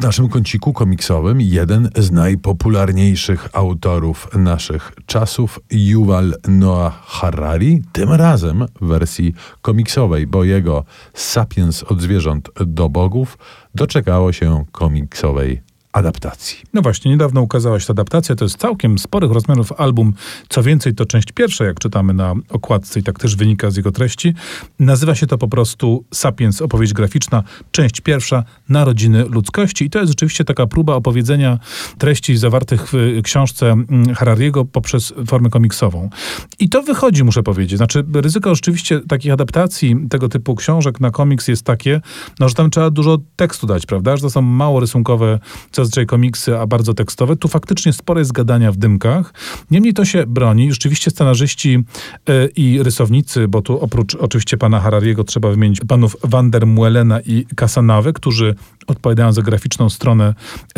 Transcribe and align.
W 0.00 0.02
naszym 0.02 0.28
kąciku 0.28 0.72
komiksowym 0.72 1.40
jeden 1.40 1.90
z 1.96 2.10
najpopularniejszych 2.10 3.48
autorów 3.52 4.28
naszych 4.34 4.92
czasów, 5.06 5.60
Yuval 5.70 6.34
Noah 6.48 7.06
Harari, 7.06 7.82
tym 7.92 8.12
razem 8.12 8.66
w 8.80 8.86
wersji 8.86 9.34
komiksowej, 9.62 10.26
bo 10.26 10.44
jego 10.44 10.84
Sapiens 11.14 11.82
od 11.82 12.00
zwierząt 12.00 12.48
do 12.66 12.88
bogów 12.88 13.38
doczekało 13.74 14.32
się 14.32 14.64
komiksowej 14.72 15.62
adaptacji. 15.92 16.58
No 16.74 16.82
właśnie, 16.82 17.10
niedawno 17.10 17.40
ukazała 17.40 17.80
się 17.80 17.86
ta 17.86 17.92
adaptacja. 17.92 18.34
To 18.34 18.44
jest 18.44 18.56
całkiem 18.56 18.98
sporych 18.98 19.30
rozmiarów 19.30 19.72
album. 19.72 20.14
Co 20.48 20.62
więcej, 20.62 20.94
to 20.94 21.06
część 21.06 21.32
pierwsza, 21.32 21.64
jak 21.64 21.78
czytamy 21.78 22.14
na 22.14 22.34
okładce 22.48 23.00
i 23.00 23.02
tak 23.02 23.18
też 23.18 23.36
wynika 23.36 23.70
z 23.70 23.76
jego 23.76 23.92
treści. 23.92 24.34
Nazywa 24.78 25.14
się 25.14 25.26
to 25.26 25.38
po 25.38 25.48
prostu 25.48 26.04
Sapiens, 26.14 26.62
opowieść 26.62 26.92
graficzna, 26.92 27.42
część 27.72 28.00
pierwsza, 28.00 28.44
Narodziny 28.68 29.24
ludzkości. 29.24 29.84
I 29.84 29.90
to 29.90 29.98
jest 29.98 30.10
rzeczywiście 30.10 30.44
taka 30.44 30.66
próba 30.66 30.94
opowiedzenia 30.94 31.58
treści 31.98 32.36
zawartych 32.36 32.92
w 32.92 33.22
książce 33.22 33.70
mm, 33.70 34.14
Harariego 34.14 34.64
poprzez 34.64 35.14
formę 35.26 35.50
komiksową. 35.50 36.10
I 36.58 36.68
to 36.68 36.82
wychodzi, 36.82 37.24
muszę 37.24 37.42
powiedzieć. 37.42 37.76
Znaczy, 37.76 38.04
ryzyko 38.14 38.54
rzeczywiście 38.54 39.00
takich 39.00 39.32
adaptacji 39.32 39.96
tego 40.10 40.28
typu 40.28 40.54
książek 40.54 41.00
na 41.00 41.10
komiks 41.10 41.48
jest 41.48 41.62
takie, 41.62 42.00
no, 42.40 42.48
że 42.48 42.54
tam 42.54 42.70
trzeba 42.70 42.90
dużo 42.90 43.18
tekstu 43.36 43.66
dać, 43.66 43.86
prawda? 43.86 44.16
Że 44.16 44.22
to 44.22 44.30
są 44.30 44.42
mało 44.42 44.80
rysunkowe 44.80 45.38
zazwyczaj 45.84 46.06
komiksy, 46.06 46.58
a 46.58 46.66
bardzo 46.66 46.94
tekstowe. 46.94 47.36
Tu 47.36 47.48
faktycznie 47.48 47.92
spore 47.92 48.20
jest 48.20 48.32
gadania 48.32 48.72
w 48.72 48.76
dymkach. 48.76 49.34
Niemniej 49.70 49.94
to 49.94 50.04
się 50.04 50.26
broni. 50.26 50.72
Rzeczywiście 50.72 51.10
scenarzyści 51.10 51.84
y, 52.28 52.50
i 52.56 52.82
rysownicy, 52.82 53.48
bo 53.48 53.62
tu 53.62 53.80
oprócz 53.80 54.14
oczywiście 54.14 54.56
pana 54.56 54.80
Harariego 54.80 55.24
trzeba 55.24 55.50
wymienić 55.50 55.80
panów 55.88 56.16
Van 56.24 56.50
der 56.50 56.66
Muelena 56.66 57.20
i 57.20 57.46
Casanave, 57.56 58.12
którzy 58.12 58.54
odpowiadają 58.86 59.32
za 59.32 59.42
graficzną 59.42 59.90
stronę 59.90 60.34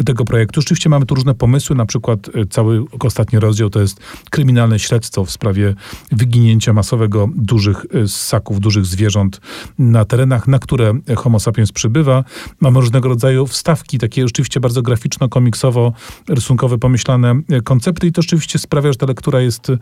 tego 0.07 0.25
projektu. 0.25 0.61
Rzeczywiście 0.61 0.89
mamy 0.89 1.07
tu 1.07 1.15
różne 1.15 1.35
pomysły, 1.35 1.77
na 1.77 1.87
przykład 1.87 2.29
y, 2.29 2.47
cały 2.47 2.85
ostatni 3.01 3.39
rozdział 3.39 3.71
to 3.71 3.81
jest 3.81 4.01
kryminalne 4.31 4.79
śledztwo 4.79 5.25
w 5.25 5.31
sprawie 5.31 5.75
wyginięcia 6.13 6.73
masowego 6.73 7.29
dużych 7.37 7.87
y, 7.95 8.09
ssaków, 8.09 8.61
dużych 8.61 8.87
zwierząt 8.87 9.41
na 9.79 10.05
terenach, 10.05 10.49
na 10.49 10.59
które 10.59 10.93
homo 11.17 11.41
sapiens 11.41 11.73
przybywa. 11.73 12.25
Mamy 12.61 12.81
różnego 12.81 13.09
rodzaju 13.09 13.47
wstawki, 13.47 13.99
takie 13.99 14.23
rzeczywiście 14.23 14.61
bardzo 14.61 14.83
graficzno-komiksowo-rysunkowe 14.93 16.79
pomyślane 16.79 17.35
koncepty 17.65 18.07
i 18.07 18.13
to 18.13 18.23
rzeczywiście 18.23 18.59
sprawia, 18.59 18.93
że 18.93 18.99
ta 18.99 19.07
lektura 19.07 19.41
jest 19.41 19.73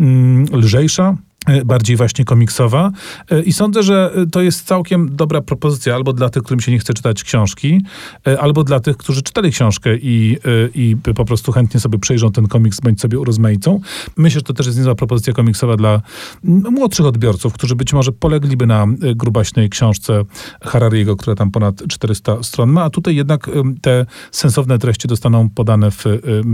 mm, 0.00 0.46
lżejsza, 0.52 1.16
bardziej 1.64 1.96
właśnie 1.96 2.24
komiksowa. 2.24 2.90
E, 3.30 3.42
I 3.42 3.52
sądzę, 3.52 3.82
że 3.82 4.14
to 4.32 4.42
jest 4.42 4.66
całkiem 4.66 5.16
dobra 5.16 5.40
propozycja 5.40 5.94
albo 5.94 6.12
dla 6.12 6.28
tych, 6.28 6.42
którym 6.42 6.60
się 6.60 6.72
nie 6.72 6.78
chce 6.78 6.94
czytać 6.94 7.24
książki, 7.24 7.82
e, 8.26 8.40
albo 8.40 8.64
dla 8.64 8.80
tych, 8.80 8.96
którzy 8.96 9.22
czytali 9.22 9.50
książkę 9.50 9.96
i, 9.96 10.38
i 10.74 10.96
po 11.16 11.24
prostu 11.24 11.52
chętnie 11.52 11.80
sobie 11.80 11.98
przejrzą 11.98 12.32
ten 12.32 12.48
komiks, 12.48 12.80
bądź 12.80 13.00
sobie 13.00 13.18
urozmaicą. 13.18 13.80
Myślę, 14.16 14.40
że 14.40 14.44
to 14.44 14.52
też 14.52 14.66
jest 14.66 14.78
niezła 14.78 14.94
propozycja 14.94 15.32
komiksowa 15.32 15.76
dla 15.76 16.02
młodszych 16.44 17.06
odbiorców, 17.06 17.52
którzy 17.52 17.76
być 17.76 17.92
może 17.92 18.12
polegliby 18.12 18.66
na 18.66 18.86
grubaśnej 19.16 19.70
książce 19.70 20.24
Harariego, 20.62 21.16
która 21.16 21.36
tam 21.36 21.50
ponad 21.50 21.82
400 21.88 22.42
stron 22.42 22.70
ma, 22.70 22.84
a 22.84 22.90
tutaj 22.90 23.16
jednak 23.16 23.50
te 23.82 24.06
sensowne 24.30 24.78
treści 24.78 25.08
dostaną 25.08 25.48
podane 25.50 25.90
w 25.90 26.04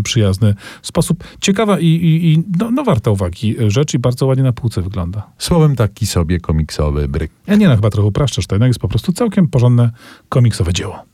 przyjazny 0.04 0.54
sposób. 0.82 1.24
Ciekawa 1.40 1.80
i, 1.80 1.86
i, 1.86 2.32
i 2.32 2.42
no, 2.58 2.70
no 2.70 2.84
warta 2.84 3.10
uwagi 3.10 3.56
rzecz 3.68 3.94
i 3.94 3.98
bardzo 3.98 4.26
ładnie 4.26 4.44
na 4.44 4.52
półce 4.52 4.82
wygląda. 4.84 5.27
Słowem 5.38 5.77
taki 5.77 6.06
sobie 6.06 6.40
komiksowy 6.40 7.08
bryk. 7.08 7.32
Ja 7.46 7.54
nie 7.54 7.68
no, 7.68 7.74
chyba 7.74 7.90
trochę 7.90 8.08
upraszczasz, 8.08 8.46
to 8.46 8.54
jednak 8.54 8.68
jest 8.68 8.80
po 8.80 8.88
prostu 8.88 9.12
całkiem 9.12 9.48
porządne 9.48 9.90
komiksowe 10.28 10.72
dzieło. 10.72 11.04